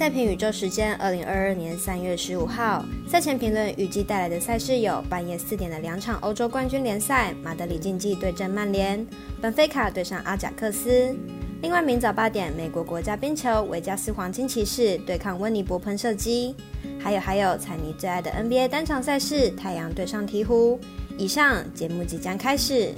[0.00, 2.82] 赛评宇宙时间，二零二二年三月十五号。
[3.06, 9.06] 赛前评论预计带来的赛事有：半夜四点的两场欧洲冠军联赛，马德里竞技对阵曼联，
[9.42, 11.14] 本菲卡对上阿贾克斯。
[11.60, 16.56] 另外，明早八点，美国国家冰球维加斯黄金骑士对抗温尼伯喷射机。
[16.98, 20.78] 还有还有，彩妮最爱的 NBA 单场赛事，太阳对上鹈鹕。
[21.18, 22.94] 以上节目即将开始。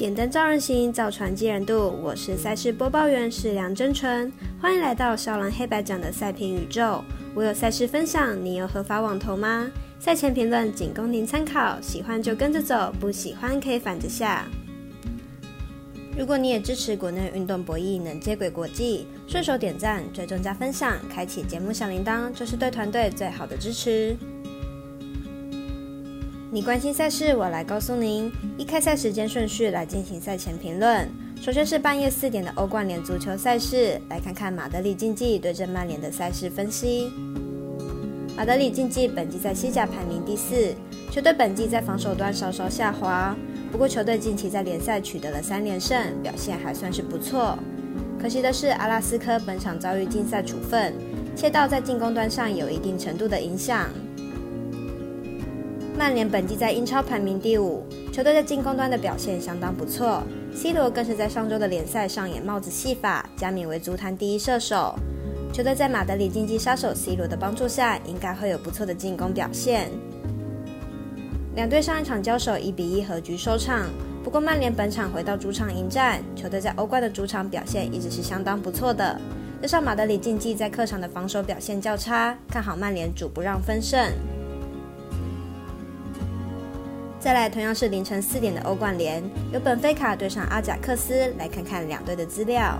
[0.00, 1.94] 点灯照人行，造船济人度。
[2.02, 7.04] 我是赛事播报员是梁真纯，欢迎来到少狼黑白奖的赛评宇宙。
[7.34, 9.70] 我有赛事分享，你有合法网投吗？
[9.98, 14.46] 赛前评论仅供您参考，喜欢就跟着走，不喜欢可以反着下。
[16.16, 24.16] 如果你也支持国内运动博弈能接轨国际，顺手点赞、追踪加分享，开启节目小铃铛，就是对团队最好的支持。
[26.52, 28.28] 你关心赛事，我来告诉您。
[28.58, 31.08] 依开赛时间顺序来进行赛前评论。
[31.40, 37.12] 首先是半夜四点的欧冠联足球赛事，来看看马德里竞技对阵曼联的赛事分析。
[38.36, 40.74] 马德里竞技本季在西甲排名第四，
[41.12, 43.36] 球队本季在防守端稍稍下滑，
[43.70, 47.56] 不过球队近期在联赛取得了三连胜，表现还算是不错。
[48.20, 50.92] 可惜的是，阿拉斯科本场遭遇禁赛处分，
[51.36, 53.88] 切到在进攻端上有一定程度的影响。
[56.00, 60.22] 曼联本季在英超排名第五，球队在进攻端的表现相当不错。
[60.54, 64.98] C 罗更是在上周的联赛上演帽子戏法，加冕为足坛第一射手。
[65.52, 69.90] 球队在马德里竞技杀手 C 罗的帮助下，应该会有不错的进攻表现。
[71.54, 73.90] 两队上一场交手一比一和局收场，
[74.24, 79.20] 不过曼联本场回到主场迎战，球队在欧冠的主场表现一直是相当不错的。
[79.60, 84.10] 加上马德里竞技在客场的防守表现较差，看好曼联主不让分胜。
[87.20, 92.78] 再来，同样是凌晨四点的欧冠联，由本菲卡对上阿贾克斯，来看看两队的资料。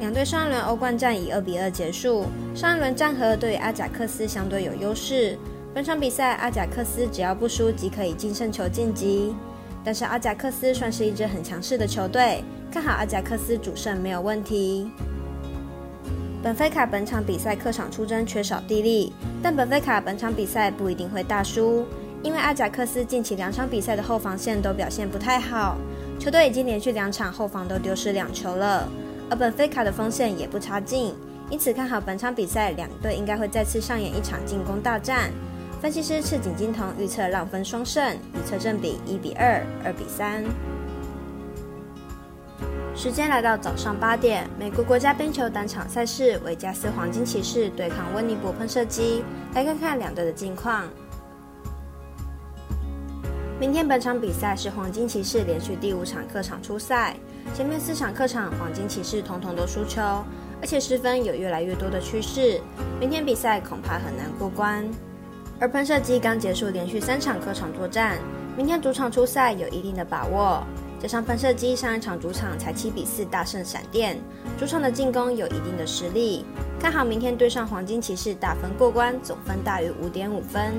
[0.00, 5.38] 两队上一轮欧冠战以二比二结束，上一轮战和对阿贾克斯相对有优势。
[5.74, 9.34] 本场比赛阿贾克斯只要不输即可以净胜球晋级，
[9.84, 14.90] 但是阿贾克斯算是一支很强势的球队，看好阿贾克斯主胜没有问题。
[16.42, 19.12] 本菲卡本场比赛客场出征缺少地利，
[19.42, 21.84] 但本菲卡本场比赛不一定会大输。
[22.24, 25.76] 因为阿贾克斯近期两场比赛的后防线都表现不太好，
[26.18, 28.88] 球队已经连续两场后防都丢失两球了，
[29.28, 31.14] 而本菲卡的锋线也不差劲，
[31.50, 35.30] 因此看好本场比赛两队应该会再次上演一场进攻大战。
[35.82, 40.42] 分析师赤井金童预测让分双胜，预测正比一比二、二比三。
[42.96, 50.88] 时间来到早上八点，美国国家冰球单场赛事，维加斯黄金骑士对抗温尼伯喷射机，来看看两队的近况。
[53.64, 57.16] 明天本场比赛是黄金骑士连续第五场客场出赛，
[57.54, 60.02] 前面四场客场黄金骑士统统都输球，
[60.60, 62.60] 而且失分有越来越多的趋势，
[63.00, 64.86] 明天比赛恐怕很难过关。
[65.58, 68.18] 而喷射机刚结束连续三场客场作战，
[68.54, 70.62] 明天主场出赛有一定的把握，
[71.00, 74.18] 加上喷射机上一场主场才七比四大胜闪电，
[74.58, 76.44] 主场的进攻有一定的实力，
[76.78, 80.74] 看好明天对上黄金骑士大分过关，总分大于五点五分。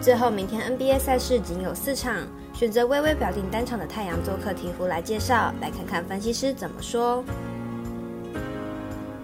[0.00, 2.14] 最后，明天 NBA 赛事仅有四场，
[2.54, 7.24] 选择微微表定单场的太阳做客鹈鹕来介绍，来看看分析师怎么说。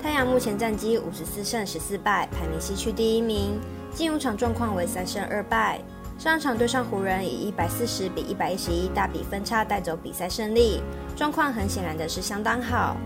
[0.02, 3.58] 太阳目前战绩五十四胜十四败，排名西区第一名，
[3.94, 5.80] 近五场状况为三胜二败。
[6.18, 10.82] 上场对上湖人以一百四十比一百一十一大比分差带走比赛胜利，
[11.16, 12.96] 状况很显然的是相当好。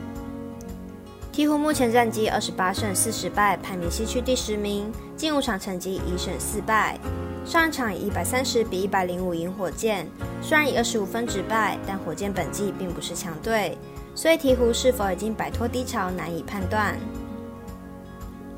[1.33, 6.99] 鹈鹕目前战绩二十八胜四十败，排名西区第十名，近五场成绩一胜四败。
[7.49, 10.07] 上一场以一百三十比一百零五赢火箭，
[10.43, 13.79] 虽然以二十五分止败，但火箭本季并不是强队，
[14.15, 16.95] 所以鹈鹕是否已经摆脱低潮难以判断。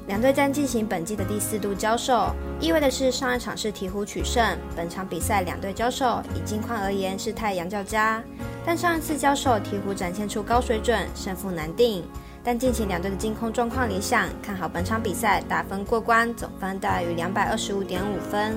[0.08, 8.20] 两队将进行本季的第四度交手，意味的是上一场是鹈鹕取胜，本场比赛两队交手以近况而言是太阳较佳，
[8.66, 12.02] 但上一次交手鹈鹕展现出高水准，胜负难定。
[12.42, 18.56] 但近期两队的进攻状况理想，看好本场比赛打分过关，总分大于两百二十五点五分。